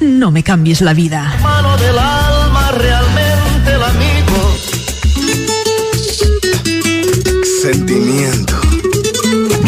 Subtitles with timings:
[0.00, 1.36] No me cambies la vida.
[1.42, 4.56] Mano del alma, realmente el amigo.
[7.60, 8.58] Sentimiento.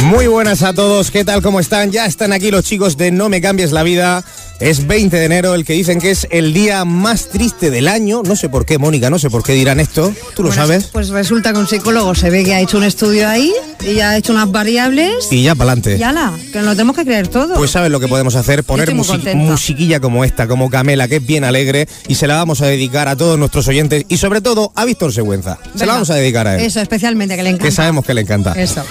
[0.04, 1.42] Muy buenas a todos, ¿qué tal?
[1.42, 1.92] ¿Cómo están?
[1.92, 4.24] Ya están aquí los chicos de No me cambies la vida.
[4.62, 8.22] Es 20 de enero, el que dicen que es el día más triste del año.
[8.24, 10.14] No sé por qué, Mónica, no sé por qué dirán esto.
[10.36, 10.84] ¿Tú lo Bueno, sabes?
[10.92, 13.52] Pues resulta que un psicólogo se ve que ha hecho un estudio ahí
[13.84, 15.32] y ya ha hecho unas variables.
[15.32, 15.96] Y ya para adelante.
[15.98, 17.56] Y ala, que nos tenemos que creer todo.
[17.56, 18.94] Pues sabes lo que podemos hacer, poner
[19.34, 23.08] musiquilla como esta, como Camela, que es bien alegre, y se la vamos a dedicar
[23.08, 25.58] a todos nuestros oyentes y sobre todo a Víctor Següenza.
[25.74, 27.64] Se la vamos a dedicar a él, Eso, especialmente, que le encanta.
[27.64, 28.52] que sabemos que le encanta.
[28.52, 28.84] Eso.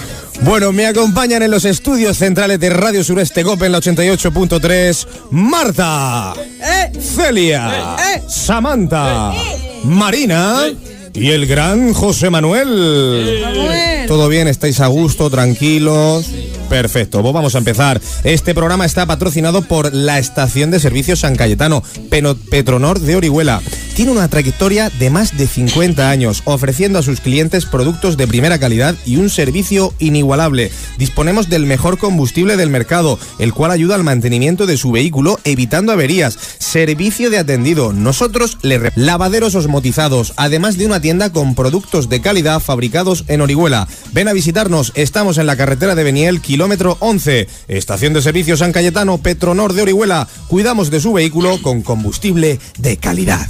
[0.44, 6.34] Bueno, me acompañan en los estudios centrales de Radio Sureste Cope en la 88.3 Marta,
[7.00, 7.96] Celia,
[8.28, 9.32] Samantha,
[9.84, 10.64] Marina
[11.14, 13.44] y el gran José Manuel.
[14.08, 14.48] ¿Todo bien?
[14.48, 15.30] ¿Estáis a gusto?
[15.30, 16.26] ¿Tranquilos?
[16.68, 18.00] Perfecto, pues vamos a empezar.
[18.24, 21.82] Este programa está patrocinado por la Estación de Servicios San Cayetano,
[22.50, 23.62] Petronor de Orihuela.
[23.94, 28.58] Tiene una trayectoria de más de 50 años, ofreciendo a sus clientes productos de primera
[28.58, 30.72] calidad y un servicio inigualable.
[30.96, 35.92] Disponemos del mejor combustible del mercado, el cual ayuda al mantenimiento de su vehículo, evitando
[35.92, 36.38] averías.
[36.58, 37.92] Servicio de atendido.
[37.92, 43.88] Nosotros le lavaderos osmotizados, además de una tienda con productos de calidad fabricados en Orihuela.
[44.12, 47.46] Ven a visitarnos, estamos en la carretera de Beniel, kilómetro 11.
[47.68, 50.28] Estación de servicio San Cayetano, Petronor de Orihuela.
[50.48, 53.48] Cuidamos de su vehículo con combustible de calidad.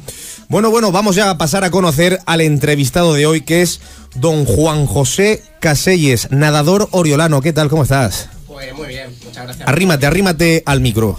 [0.50, 3.82] Bueno, bueno, vamos ya a pasar a conocer al entrevistado de hoy que es
[4.16, 7.40] don Juan José Caselles, nadador oriolano.
[7.40, 7.70] ¿Qué tal?
[7.70, 8.30] ¿Cómo estás?
[8.48, 9.70] Pues muy bien, muchas gracias.
[9.70, 11.18] Arrímate, arrímate al micro.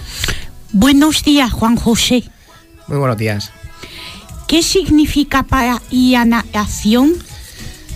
[0.73, 2.23] Buenos días, Juan José.
[2.87, 3.51] Muy buenos días.
[4.47, 7.15] ¿Qué significa para y a natación?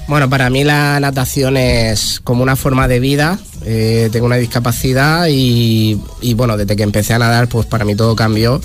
[0.08, 3.38] Bueno, para mí la natación es como una forma de vida.
[3.64, 7.94] Eh, tengo una discapacidad y, y, bueno, desde que empecé a nadar, pues para mí
[7.94, 8.60] todo cambió.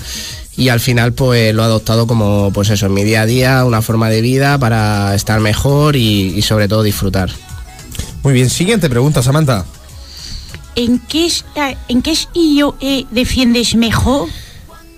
[0.56, 3.64] Y al final, pues lo he adoptado como, pues eso, en mi día a día,
[3.64, 7.30] una forma de vida para estar mejor y, y sobre todo disfrutar.
[8.24, 9.64] Muy bien, siguiente pregunta, Samantha.
[10.74, 11.30] ¿En qué,
[11.88, 14.28] en qué estilo eh, defiendes mejor?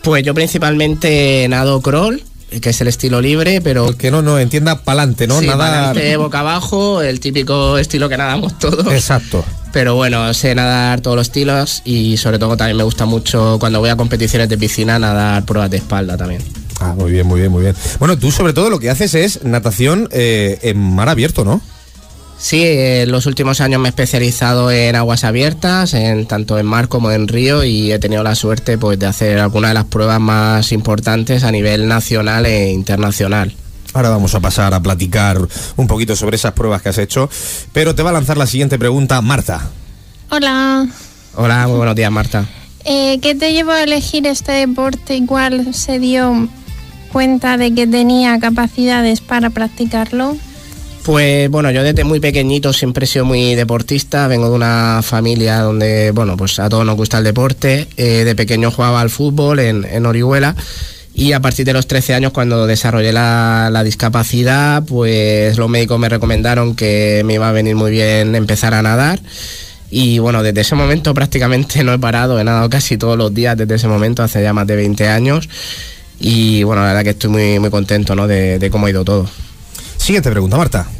[0.09, 2.23] Pues yo principalmente nado crawl,
[2.63, 5.39] que es el estilo libre, pero El que no, no entienda pa'lante, ¿no?
[5.39, 5.59] Sí, Nada.
[5.93, 8.91] pa'lante, boca abajo, el típico estilo que nadamos todos.
[8.91, 9.45] Exacto.
[9.71, 13.81] Pero bueno, sé nadar todos los estilos y sobre todo también me gusta mucho cuando
[13.81, 16.43] voy a competiciones de piscina nadar pruebas de espalda también.
[16.81, 17.77] Ah, muy bien, muy bien, muy bien.
[17.99, 21.61] Bueno, tú sobre todo lo que haces es natación eh, en mar abierto, ¿no?
[22.41, 26.87] Sí, en los últimos años me he especializado en aguas abiertas, en tanto en mar
[26.89, 30.21] como en río y he tenido la suerte pues de hacer algunas de las pruebas
[30.21, 33.55] más importantes a nivel nacional e internacional.
[33.93, 35.39] Ahora vamos a pasar a platicar
[35.77, 37.29] un poquito sobre esas pruebas que has hecho,
[37.73, 39.71] pero te va a lanzar la siguiente pregunta, Marta.
[40.31, 40.87] Hola,
[41.35, 42.45] Hola, muy buenos días Marta.
[42.85, 45.17] eh, ¿qué te llevó a elegir este deporte?
[45.17, 46.49] Igual se dio
[47.13, 50.37] cuenta de que tenía capacidades para practicarlo.
[51.09, 55.61] Pues bueno, yo desde muy pequeñito siempre he sido muy deportista, vengo de una familia
[55.61, 57.89] donde, bueno, pues a todos nos gusta el deporte.
[57.97, 60.55] Eh, de pequeño jugaba al fútbol en, en Orihuela
[61.15, 66.11] y a partir de los 13 años cuando desarrollé la, discapacidad, pues los médicos me
[66.11, 69.19] recomendaron que me iba a venir muy bien empezar a nadar.
[69.91, 73.57] Y bueno, desde ese momento prácticamente no he parado, he nadado casi todos los días
[73.57, 75.49] desde ese momento, hace ya más de 20 años.
[76.21, 78.27] Y bueno, la verdad que estoy muy, muy contento ¿no?
[78.27, 79.27] de cómo ha ido todo.
[79.97, 80.98] Siguiente pregunta, Marta.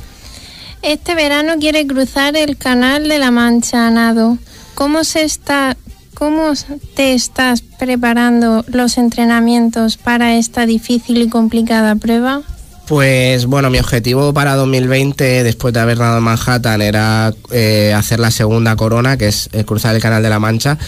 [0.83, 4.39] Este verano quiere cruzar el canal de la Mancha nado.
[4.75, 5.77] ¿Cómo se está,
[6.15, 6.53] cómo
[6.95, 12.43] te estás preparando los entrenamientos para esta difícil y complicada prueba?
[12.87, 18.19] Pues bueno, mi objetivo para 2020, después de haber nadado en Manhattan, era eh, hacer
[18.19, 20.79] la segunda corona, que es eh, cruzar el Canal de la Mancha.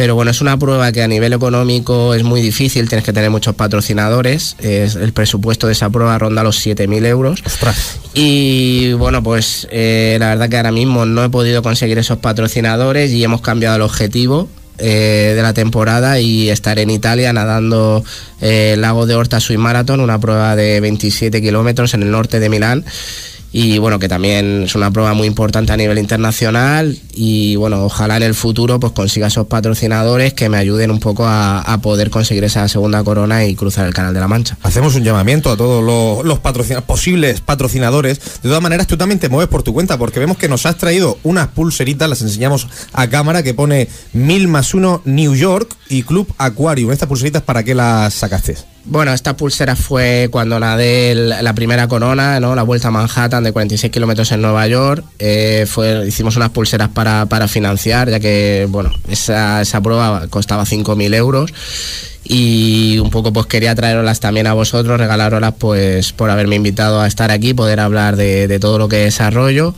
[0.00, 3.28] Pero bueno, es una prueba que a nivel económico es muy difícil, tienes que tener
[3.28, 4.56] muchos patrocinadores.
[4.58, 7.42] Es- el presupuesto de esa prueba ronda los 7.000 euros.
[8.14, 13.10] Y bueno, pues eh, la verdad que ahora mismo no he podido conseguir esos patrocinadores
[13.10, 14.48] y hemos cambiado el objetivo
[14.78, 18.02] eh, de la temporada y estar en Italia nadando
[18.40, 22.40] eh, el lago de Horta Swim Marathon, una prueba de 27 kilómetros en el norte
[22.40, 22.86] de Milán.
[23.52, 28.16] Y bueno, que también es una prueba muy importante a nivel internacional y bueno, ojalá
[28.16, 32.10] en el futuro pues consiga esos patrocinadores que me ayuden un poco a, a poder
[32.10, 34.56] conseguir esa segunda corona y cruzar el Canal de la Mancha.
[34.62, 36.38] Hacemos un llamamiento a todos los, los
[36.84, 38.20] posibles patrocinadores.
[38.42, 40.76] De todas maneras, tú también te mueves por tu cuenta, porque vemos que nos has
[40.76, 46.02] traído unas pulseritas, las enseñamos a cámara, que pone mil más uno New York y
[46.02, 46.92] Club Aquarium.
[46.92, 48.69] ¿Estas pulseritas para qué las sacaste?
[48.84, 52.54] Bueno, esta pulsera fue cuando nadé la primera corona, ¿no?
[52.54, 55.04] la vuelta a Manhattan de 46 kilómetros en Nueva York.
[55.18, 55.66] Eh,
[56.06, 61.52] hicimos unas pulseras para, para financiar, ya que bueno, esa, esa prueba costaba 5.000 euros.
[62.24, 67.06] Y un poco pues quería traeroslas también a vosotros, regalároslas pues por haberme invitado a
[67.06, 69.74] estar aquí, poder hablar de, de todo lo que desarrollo.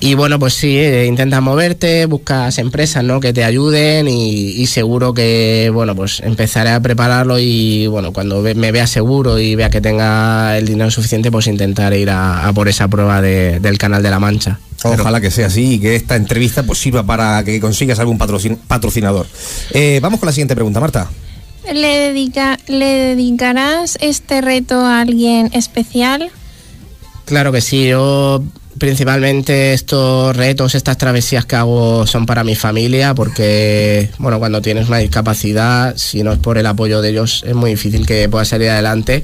[0.00, 3.20] Y bueno, pues sí, eh, intentas moverte, buscas empresas ¿no?
[3.20, 8.42] que te ayuden y, y seguro que, bueno, pues empezaré a prepararlo y, bueno, cuando
[8.42, 12.46] ve- me vea seguro y vea que tenga el dinero suficiente, pues intentaré ir a,
[12.48, 14.58] a por esa prueba de- del Canal de la Mancha.
[14.82, 18.58] Ojalá que sea así y que esta entrevista pues sirva para que consigas algún patrocin-
[18.66, 19.26] patrocinador.
[19.72, 21.08] Eh, vamos con la siguiente pregunta, Marta.
[21.72, 26.30] ¿Le, dedica, ¿Le dedicarás este reto a alguien especial?
[27.24, 28.42] Claro que sí, yo
[28.78, 34.88] principalmente estos retos, estas travesías que hago son para mi familia porque, bueno, cuando tienes
[34.88, 38.48] una discapacidad, si no es por el apoyo de ellos, es muy difícil que puedas
[38.48, 39.22] salir adelante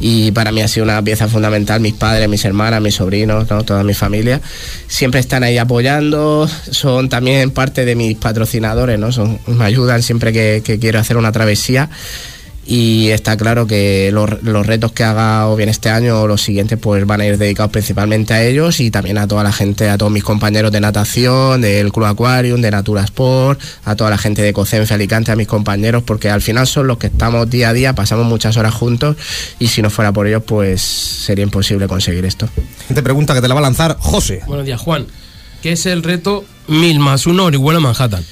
[0.00, 3.62] y para mí ha sido una pieza fundamental, mis padres, mis hermanas, mis sobrinos, ¿no?
[3.64, 4.40] toda mi familia,
[4.86, 9.12] siempre están ahí apoyando, son también parte de mis patrocinadores, ¿no?
[9.12, 11.90] Son, me ayudan siempre que, que quiero hacer una travesía
[12.66, 16.42] y está claro que los, los retos que haga o bien este año o los
[16.42, 19.90] siguientes pues van a ir dedicados principalmente a ellos y también a toda la gente,
[19.90, 24.18] a todos mis compañeros de natación, del Club Aquarium, de Natura Sport, a toda la
[24.18, 27.70] gente de Cocenfe Alicante, a mis compañeros, porque al final son los que estamos día
[27.70, 29.16] a día, pasamos muchas horas juntos
[29.58, 32.48] y si no fuera por ellos pues sería imposible conseguir esto.
[32.92, 34.40] Te pregunta que te la va a lanzar José.
[34.46, 35.06] Buenos días, Juan.
[35.62, 38.24] ¿Qué es el reto 1000 más 1 Orihuela Manhattan?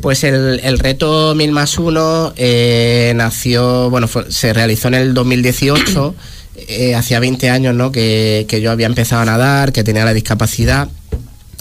[0.00, 6.14] Pues el, el reto 1000 más 1 eh, nació, bueno, se realizó en el 2018,
[6.56, 7.92] eh, hacía 20 años ¿no?
[7.92, 10.88] que, que yo había empezado a nadar, que tenía la discapacidad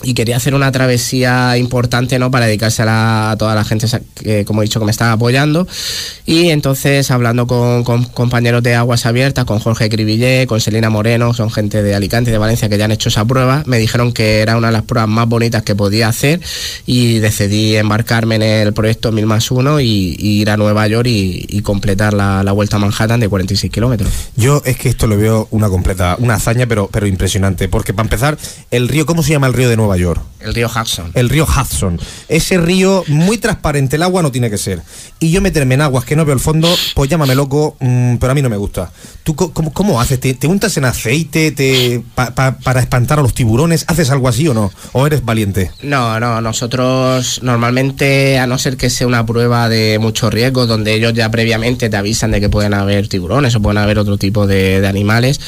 [0.04, 4.62] y quería hacer una travesía importante no para dedicársela a toda la gente que como
[4.62, 5.68] he dicho que me estaba apoyando.
[6.26, 11.52] Y entonces hablando con, compañeros de aguas abiertas con Jorge Cribillé con Selina Moreno son
[11.52, 14.58] gente de Alicante de Valencia que ya han hecho esa prueba me dijeron que era
[14.58, 16.40] una de las pruebas más bonitas que podía hacer
[16.86, 21.62] y decidí embarcarme en el proyecto 1000 más 1 y, ir a Nueva York y,
[21.62, 24.10] completar la, la vuelta a Manhattan de 46 kilómetros.
[24.36, 27.68] Yo es que esto lo veo una completa, una hazaña, pero, pero impresionante.
[27.68, 28.38] Porque para empezar,
[28.72, 30.22] el río, ¿cómo se llama el río de Nueva York?
[30.42, 32.00] el río Hudson El río Hudson.
[32.30, 34.82] Ese río muy transparente, el agua no tiene que ser.
[35.20, 38.32] Y yo meterme en aguas que no veo el fondo, pues llámame loco, mm, pero
[38.32, 38.90] a mí no me gusta.
[39.24, 40.18] ¿Tú cómo, cómo haces?
[40.22, 43.84] ¿Te, te untas en aceite te, pa- pa- para espantar a los tiburones?
[43.90, 44.72] ¿Haces algo así o no?
[44.94, 45.72] ¿O eres valiente?
[45.84, 50.94] No, no, nosotros normalmente, a no ser que sea una prueba de mucho riesgo, donde
[50.94, 54.48] ellos ya previamente te avisan de que pueden haber tiburones o pueden haber otro tipo
[54.48, 55.42] de, de animales,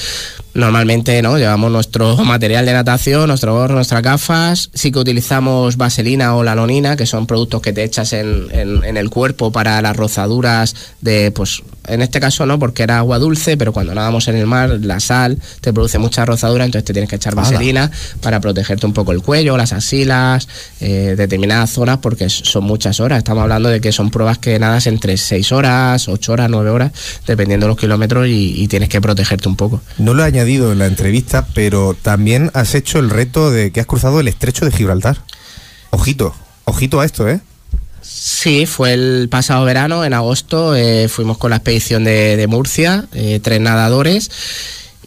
[0.54, 6.36] normalmente no, llevamos nuestro material de natación, nuestro gorro, nuestras gafas, sí que utilizamos vaselina
[6.36, 9.96] o lanonina, que son productos que te echas en, en- en el cuerpo para las
[9.96, 14.36] rozaduras de, pues, en este caso no, porque era agua dulce, pero cuando nadamos en
[14.36, 17.90] el mar, la sal te produce mucha rozadura, entonces te tienes que echar vaselina
[18.22, 20.48] para protegerte un poco el cuello, las axilas,
[20.80, 23.18] eh, determinadas zonas, porque son muchas horas.
[23.18, 26.92] Estamos hablando de que son pruebas que nadas entre 6 horas, 8 horas, 9 horas,
[27.26, 29.82] dependiendo de los kilómetros, y, y tienes que protegerte un poco.
[29.98, 33.80] No lo he añadido en la entrevista, pero también has hecho el reto de que
[33.80, 35.18] has cruzado el estrecho de Gibraltar.
[35.90, 36.34] Ojito,
[36.66, 37.42] ojito a esto, ¿eh?
[38.14, 43.06] Sí, fue el pasado verano, en agosto, eh, fuimos con la expedición de, de Murcia,
[43.14, 44.30] eh, tres nadadores.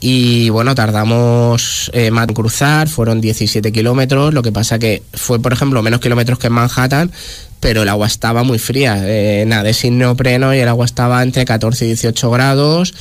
[0.00, 5.40] Y bueno, tardamos eh, más en cruzar, fueron 17 kilómetros, lo que pasa que fue,
[5.40, 7.12] por ejemplo, menos kilómetros que en Manhattan,
[7.60, 8.98] pero el agua estaba muy fría.
[9.00, 12.94] Eh, nadé sin neopreno y el agua estaba entre 14 y 18 grados.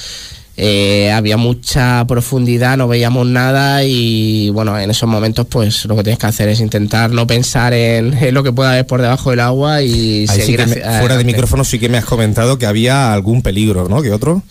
[0.56, 6.04] Eh, había mucha profundidad, no veíamos nada y bueno, en esos momentos pues lo que
[6.04, 9.32] tienes que hacer es intentar no pensar en, en lo que pueda haber por debajo
[9.32, 11.98] del agua y Ahí sí seguir que me- hacia- fuera de micrófono sí que me
[11.98, 14.04] has comentado que había algún peligro, ¿no?
[14.04, 14.44] ¿Que otro?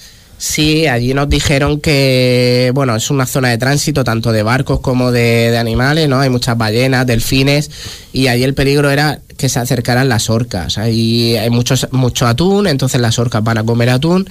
[0.44, 5.12] Sí, allí nos dijeron que, bueno, es una zona de tránsito tanto de barcos como
[5.12, 6.18] de, animales, ¿no?
[6.18, 7.70] Hay muchas ballenas, delfines,
[8.12, 10.78] y allí el peligro era que se acercaran las orcas.
[10.78, 14.28] Ahí hay muchos, mucho atún, entonces las orcas van a comer atún,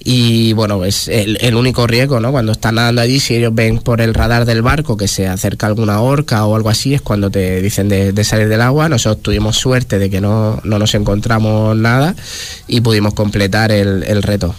[0.00, 2.30] y bueno, es el, el único riesgo, ¿no?
[2.30, 5.66] Cuando están nadando allí, si ellos ven por el radar del barco que se acerca
[5.66, 8.90] alguna orca o algo así, es cuando te dicen de, de salir del agua.
[8.90, 12.14] Nosotros tuvimos suerte de que no, no nos encontramos nada
[12.68, 14.54] y pudimos completar el, el reto.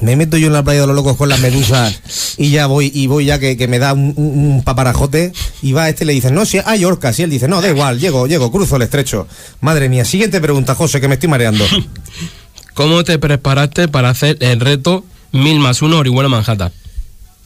[0.00, 2.00] Me meto yo en la playa de los locos con las medusas
[2.38, 6.06] y ya voy, y voy ya que, me da un, paparajote y va este y
[6.06, 8.76] le dice, no, si hay orcas, y él dice, no, da igual, llego, llego, cruzo
[8.76, 9.26] el estrecho.
[9.60, 11.64] Madre mía, siguiente pregunta, José, que me estoy mareando.
[12.74, 16.72] ¿Cómo te preparaste para hacer el reto 1000 más 1 Orihuela Manhattan?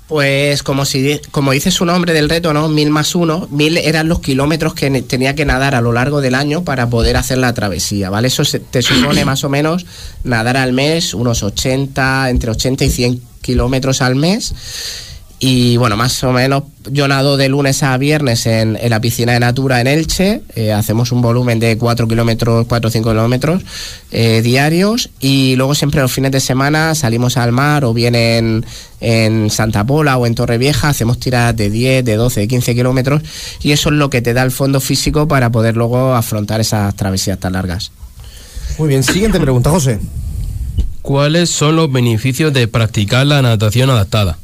[0.07, 2.69] Pues como si como dice su nombre del reto, ¿no?
[2.69, 6.35] Mil más uno, mil eran los kilómetros que tenía que nadar a lo largo del
[6.35, 8.29] año para poder hacer la travesía, ¿vale?
[8.29, 9.87] Eso se- te supone más o menos
[10.23, 14.53] nadar al mes unos 80, entre 80 y 100 kilómetros al mes.
[15.47, 19.35] Y bueno, más o menos yo nado de lunes a viernes en, en la piscina
[19.35, 20.41] de Natura en Elche.
[20.55, 23.63] eh, hacemos un volumen de 4 kilómetros, 4 o 5 kilómetros
[24.11, 25.11] eh, diarios.
[25.21, 28.65] Y luego siempre los fines de semana salimos al mar o bien en,
[29.03, 30.89] en Santa Pola o en Torrevieja.
[30.89, 33.21] Hacemos tiradas de 10, de 12, de 15 kilómetros.
[33.61, 36.97] Y eso es lo que te da el fondo físico para poder luego afrontar esas
[36.97, 37.93] travesías tan largas.
[38.79, 40.01] Muy bien, siguiente pregunta, José.
[41.03, 44.39] ¿Cuáles son los beneficios de practicar la natación adaptada?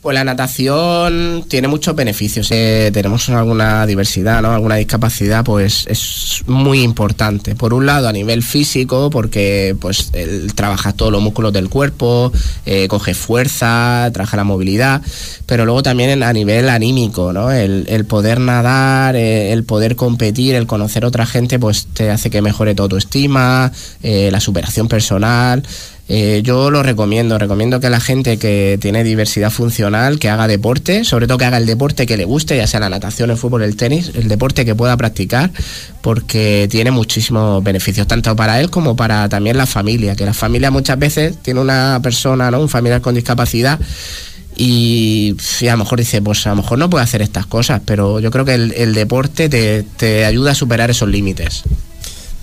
[0.00, 2.48] Pues la natación tiene muchos beneficios.
[2.52, 4.52] Eh, tenemos alguna diversidad, ¿no?
[4.52, 7.56] Alguna discapacidad, pues es muy importante.
[7.56, 10.12] Por un lado, a nivel físico, porque pues
[10.54, 12.32] trabaja todos los músculos del cuerpo,
[12.64, 15.02] eh, coge fuerza, trabaja la movilidad,
[15.46, 17.50] pero luego también a nivel anímico, ¿no?
[17.50, 22.10] El, el poder nadar, eh, el poder competir, el conocer a otra gente, pues te
[22.10, 25.62] hace que mejore tu autoestima, eh, la superación personal.
[26.10, 31.04] Eh, yo lo recomiendo, recomiendo que la gente que tiene diversidad funcional, que haga deporte,
[31.04, 33.62] sobre todo que haga el deporte que le guste, ya sea la natación, el fútbol,
[33.62, 35.50] el tenis, el deporte que pueda practicar,
[36.00, 40.70] porque tiene muchísimos beneficios, tanto para él como para también la familia, que la familia
[40.70, 42.60] muchas veces tiene una persona, ¿no?
[42.60, 43.78] un familiar con discapacidad,
[44.56, 45.36] y,
[45.68, 48.30] a lo mejor dice, pues a lo mejor no puede hacer estas cosas, pero yo
[48.30, 51.62] creo que el, el deporte te, te ayuda a superar esos límites.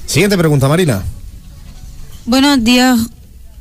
[0.06, 1.04] Siguiente pregunta, Marina.
[2.26, 3.00] Buenos días,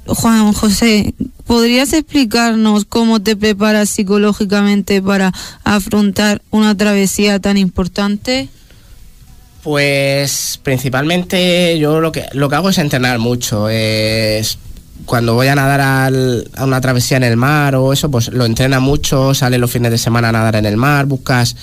[0.06, 1.14] Juan José.
[1.46, 5.32] ¿Podrías explicarnos cómo te preparas psicológicamente para
[5.62, 8.49] afrontar una travesía tan importante?
[9.62, 13.68] Pues principalmente yo lo que, lo que hago es entrenar mucho.
[13.68, 14.58] Es,
[15.06, 18.80] cuando voy a nadar a una travesía en el mar o eso, pues lo entrena
[18.80, 21.56] mucho, sales los fines de semana a nadar en el mar, buscas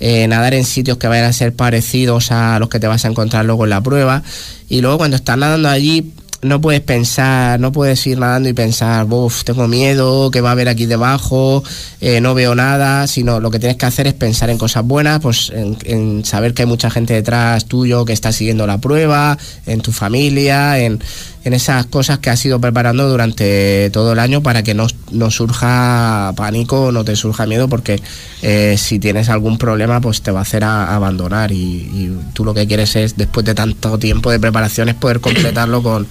[0.00, 3.08] eh, nadar en sitios que vayan a ser parecidos a los que te vas a
[3.08, 4.22] encontrar luego en la prueba.
[4.68, 9.06] Y luego cuando estás nadando allí, no puedes pensar, no puedes ir nadando y pensar,
[9.10, 11.64] uff, tengo miedo, ¿qué va a haber aquí debajo?
[12.00, 15.20] Eh, no veo nada, sino lo que tienes que hacer es pensar en cosas buenas,
[15.20, 19.36] pues en, en saber que hay mucha gente detrás tuyo que está siguiendo la prueba,
[19.66, 21.00] en tu familia, en,
[21.48, 25.30] en esas cosas que has ido preparando durante todo el año para que no, no
[25.30, 28.00] surja pánico, no te surja miedo, porque
[28.42, 31.50] eh, si tienes algún problema, pues te va a hacer a- abandonar.
[31.50, 35.20] Y, y tú lo que quieres es, después de tanto tiempo de preparación, es poder
[35.20, 36.06] completarlo con,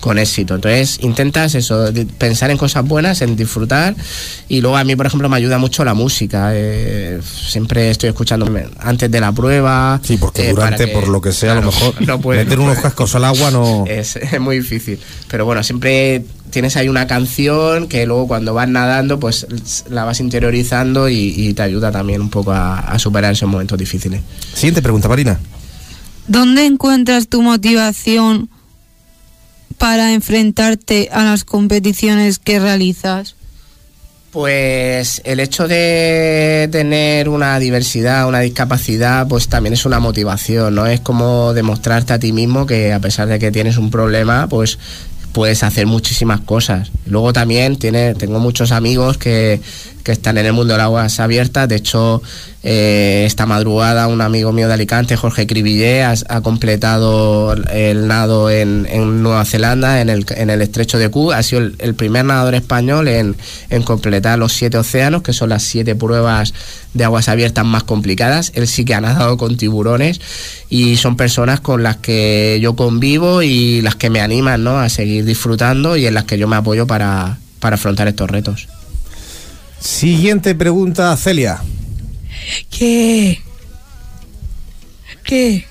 [0.00, 0.54] con éxito.
[0.54, 1.86] Entonces intentas eso,
[2.18, 3.94] pensar en cosas buenas, en disfrutar
[4.48, 6.50] y luego a mí, por ejemplo, me ayuda mucho la música.
[6.54, 10.00] eh, siempre estoy escuchando antes de la prueba.
[10.02, 12.58] Sí, porque eh, durante, que- por lo que sea, a lo mejor no puedes- meter
[12.58, 13.84] no unos cascos al agua no...
[13.88, 14.98] Es, es muy difícil.
[15.28, 19.46] Pero bueno, siempre tienes ahí una canción que luego cuando vas nadando, pues
[19.90, 23.78] la vas interiorizando y, y te ayuda también un poco a, a superar esos momentos
[23.78, 24.20] difíciles.
[24.54, 25.38] Siguiente pregunta, Marina.
[26.26, 28.48] ¿Dónde encuentras tu motivación
[29.78, 33.36] para enfrentarte a las competiciones que realizas?
[34.30, 40.86] Pues el hecho de tener una diversidad, una discapacidad, pues también es una motivación, ¿no?
[40.86, 44.78] Es como demostrarte a ti mismo que a pesar de que tienes un problema, pues
[45.32, 46.90] puedes hacer muchísimas cosas.
[47.06, 49.60] Luego también tiene, tengo muchos amigos que,
[50.04, 51.68] que están en el mundo de las aguas abiertas.
[51.68, 52.22] De hecho,
[52.64, 59.22] eh, esta madrugada un amigo mío de Alicante, Jorge Cribillé, ha, completado el nado en,
[59.22, 61.34] Nueva Zelanda, en el, estrecho de Cook.
[61.34, 63.36] Ha sido el, primer nadador español en,
[63.70, 66.52] en completar los siete océanos, que son las siete pruebas
[66.94, 68.50] de aguas abiertas más complicadas.
[68.54, 70.20] Él sí que ha nadado con tiburones
[70.68, 74.78] y son personas con las que yo convivo y las que me animan ¿no?
[74.80, 78.68] a seguir disfrutando y en las que yo me apoyo para, para afrontar estos retos.
[79.80, 81.60] Siguiente pregunta, Celia.
[82.70, 83.42] ¿Qué?
[85.24, 85.66] ¿Qué?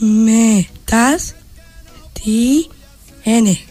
[0.00, 1.36] Metas
[2.12, 3.64] tiene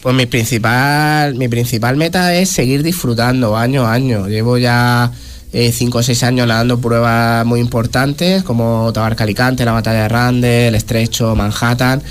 [0.00, 4.28] Pues mi principal, mi principal meta es seguir disfrutando año a año.
[4.28, 5.10] Llevo ya
[5.52, 10.68] 5 o 6 años nadando pruebas muy importantes como Tabarca Alicante, la Batalla de Rande,
[10.68, 12.02] el Estrecho, Manhattan.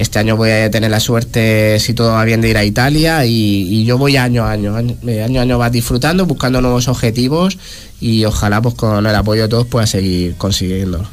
[0.00, 3.26] Este año voy a tener la suerte, si todo va bien, de ir a Italia
[3.26, 6.88] y, y yo voy año a año, año, año a año vas disfrutando, buscando nuevos
[6.88, 7.58] objetivos
[8.00, 11.06] y ojalá pues con el apoyo de todos pueda seguir consiguiéndolo.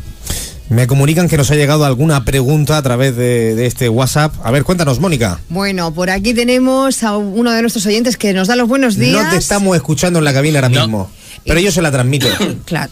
[0.70, 4.34] Me comunican que nos ha llegado alguna pregunta a través de, de, este WhatsApp.
[4.42, 5.42] A ver, cuéntanos, Mónica.
[5.50, 9.22] Bueno, por aquí tenemos a uno de nuestros oyentes que nos da los buenos días.
[9.22, 10.80] No te estamos escuchando en la cabina ahora no.
[10.80, 11.12] mismo,
[11.46, 12.28] pero yo se la transmito.
[12.66, 12.92] claro.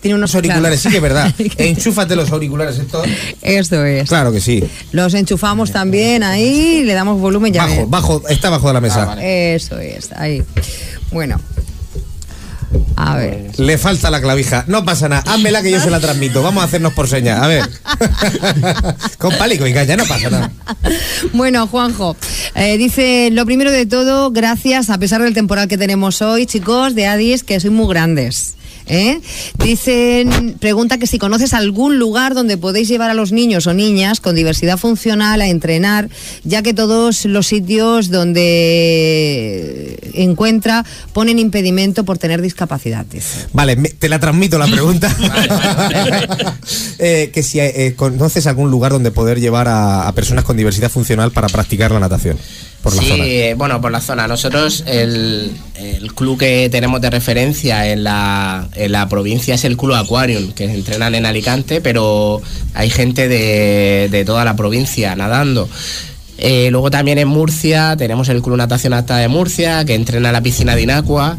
[0.00, 0.82] Tiene unos auriculares, claro.
[0.82, 1.34] sí que es verdad.
[1.58, 3.06] Enchúfate los auriculares estos.
[3.42, 4.08] Esto es.
[4.08, 4.62] Claro que sí.
[4.92, 7.62] Los enchufamos también ahí, le damos volumen ya.
[7.62, 7.90] Bajo, ves.
[7.90, 9.02] bajo, está bajo de la mesa.
[9.02, 9.54] Ah, vale.
[9.54, 10.42] Eso es, ahí.
[11.10, 11.40] Bueno,
[12.96, 13.58] a ver.
[13.58, 14.64] Le falta la clavija.
[14.66, 15.22] No pasa nada.
[15.32, 16.42] Házmela que yo se la transmito.
[16.42, 17.40] Vamos a hacernos por señas.
[17.42, 17.64] A ver.
[19.18, 20.50] Con pálico y caña, no pasa nada.
[21.32, 22.16] Bueno, Juanjo,
[22.54, 26.94] eh, dice, lo primero de todo, gracias, a pesar del temporal que tenemos hoy, chicos,
[26.94, 28.54] de Adis, que sois muy grandes.
[28.86, 29.20] ¿Eh?
[29.58, 34.20] Dicen, pregunta que si conoces algún lugar donde podéis llevar a los niños o niñas
[34.20, 36.10] con diversidad funcional a entrenar,
[36.44, 43.06] ya que todos los sitios donde encuentra ponen impedimento por tener discapacidad.
[43.06, 43.46] Dice.
[43.52, 45.14] Vale, me, te la transmito la pregunta.
[46.98, 50.90] eh, que si eh, conoces algún lugar donde poder llevar a, a personas con diversidad
[50.90, 52.36] funcional para practicar la natación.
[52.84, 53.24] Por la sí, zona.
[53.56, 54.28] bueno, por la zona.
[54.28, 59.76] Nosotros, el, el, club que tenemos de referencia en la, en la provincia es el
[59.76, 62.40] Club Aquarium, que entrenan en Alicante, pero
[62.74, 65.68] hay gente de, de toda la provincia nadando.
[66.36, 70.32] Eh, luego también en Murcia tenemos el Club Natación Alta de Murcia, que entrena en
[70.32, 71.38] la piscina de Inacua.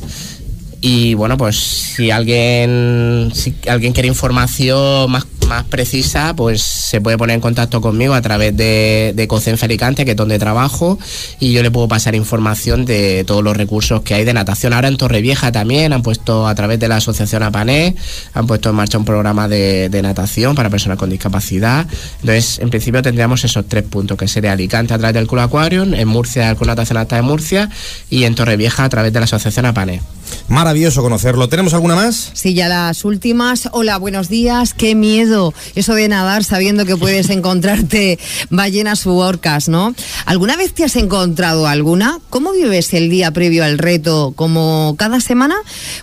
[0.82, 7.18] Y bueno, pues si alguien, si alguien quiere información más, más precisa, pues se puede
[7.18, 11.00] poner en contacto conmigo a través de, de Alicante, que es donde trabajo,
[11.40, 14.74] y yo le puedo pasar información de todos los recursos que hay de natación.
[14.74, 17.96] Ahora en Torrevieja también han puesto a través de la asociación APANE,
[18.34, 21.88] han puesto en marcha un programa de, de natación para personas con discapacidad.
[22.22, 25.94] Entonces, en principio tendríamos esos tres puntos, que sería Alicante a través del Club Aquarium,
[25.94, 27.70] en Murcia el Club Natación Alta de Murcia
[28.10, 30.02] y en Torrevieja a través de la asociación APANE.
[30.48, 31.50] Maravilloso conocerlo.
[31.50, 32.32] ¿Tenemos alguna más?
[32.34, 33.70] Sí, ya las últimas.
[33.72, 34.74] Hola, buenos días.
[34.74, 39.96] Qué miedo eso de nadar sabiendo que puedes encontrarte ballenas u orcas, ¿no?
[40.26, 42.20] ¿Alguna vez te has encontrado alguna?
[42.30, 44.34] ¿Cómo vives el día previo al reto?
[44.36, 45.56] ¿Como cada semana?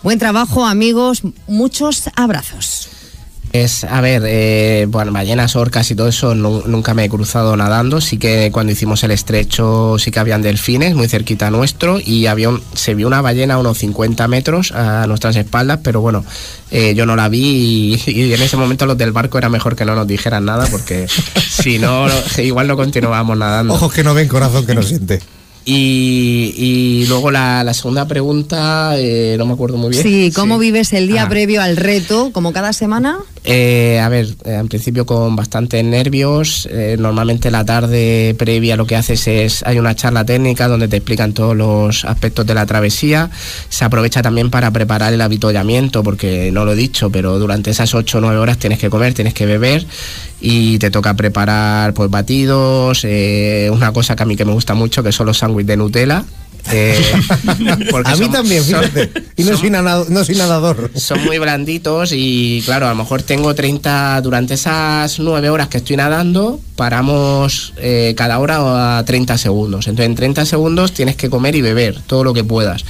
[0.02, 1.22] Buen trabajo, amigos.
[1.46, 2.88] Muchos abrazos.
[3.52, 7.54] Es, a ver, eh, bueno, ballenas, orcas y todo eso no, nunca me he cruzado
[7.54, 8.00] nadando.
[8.00, 12.48] Sí que cuando hicimos el estrecho sí que habían delfines muy cerquita nuestro y había
[12.48, 16.24] un, se vio una ballena a unos 50 metros a nuestras espaldas, pero bueno,
[16.70, 19.76] eh, yo no la vi y, y, en ese momento los del barco era mejor
[19.76, 21.06] que no nos dijeran nada porque
[21.50, 22.06] si no,
[22.38, 23.74] igual no continuábamos nadando.
[23.74, 25.20] Ojos que no ven, corazón que no siente.
[25.64, 30.02] Y, y, luego la, la segunda pregunta, eh, no me acuerdo muy bien.
[30.02, 30.62] Sí, ¿cómo sí.
[30.62, 31.28] vives el día ah.
[31.28, 33.18] previo al reto, como cada semana?
[33.44, 36.68] Eh, a ver, en principio con bastantes nervios.
[36.70, 40.98] Eh, normalmente la tarde previa lo que haces es, hay una charla técnica donde te
[40.98, 43.30] explican todos los aspectos de la travesía.
[43.68, 47.94] Se aprovecha también para preparar el avituallamiento, porque no lo he dicho, pero durante esas
[47.94, 49.86] 8 o 9 horas tienes que comer, tienes que beber
[50.40, 54.74] y te toca preparar pues batidos, eh, una cosa que a mí que me gusta
[54.74, 56.24] mucho, que son los sándwiches de Nutella.
[56.70, 57.00] Eh,
[57.46, 59.12] a mí son, también, fíjate.
[59.12, 60.90] Son, y no, son, soy nadador, no soy nadador.
[60.94, 65.78] Son muy blanditos y claro, a lo mejor tengo 30, durante esas 9 horas que
[65.78, 69.86] estoy nadando, paramos eh, cada hora a 30 segundos.
[69.86, 72.84] Entonces en 30 segundos tienes que comer y beber todo lo que puedas.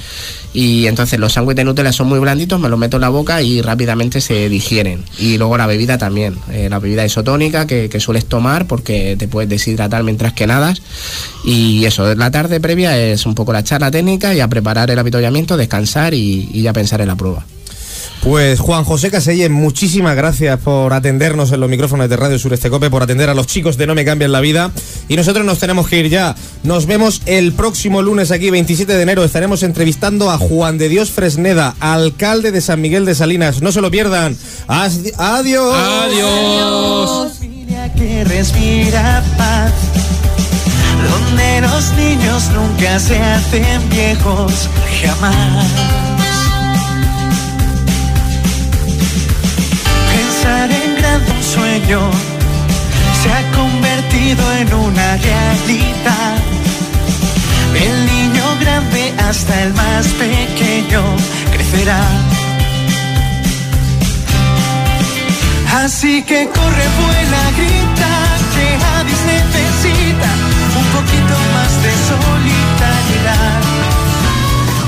[0.52, 3.40] Y entonces los sándwiches de Nutella son muy blanditos, me los meto en la boca
[3.40, 5.04] y rápidamente se digieren.
[5.16, 9.48] Y luego la bebida también, eh, la bebida isotónica que, sueles tomar porque te puedes
[9.48, 10.82] deshidratar mientras que nadas.
[11.44, 14.98] Y eso, la tarde previa es un poco la charla técnica y a preparar el
[14.98, 17.46] avituallamiento, descansar y ya pensar en la prueba.
[18.22, 22.88] Pues Juan José Caselle, muchísimas gracias por atendernos en los micrófonos de Radio Sureste Cope,
[22.88, 24.70] por atender a los chicos de No Me Cambian la Vida.
[25.08, 26.36] Y nosotros nos tenemos que ir ya.
[26.62, 29.24] Nos vemos el próximo lunes aquí, 27 de enero.
[29.24, 33.60] Estaremos entrevistando a Juan de Dios Fresneda, alcalde de San Miguel de Salinas.
[33.60, 34.36] No se lo pierdan.
[34.68, 35.74] Adiós.
[35.74, 37.38] Adiós.
[37.96, 39.72] Que respira paz,
[41.10, 44.68] donde los niños nunca se hacen viejos,
[45.02, 46.11] jamás.
[51.54, 52.00] Sueño
[53.22, 56.36] se ha convertido en una realidad.
[57.74, 61.02] El niño grande hasta el más pequeño
[61.52, 62.02] crecerá.
[65.84, 68.12] Así que corre, vuela, grita,
[68.54, 69.41] que Addis necesita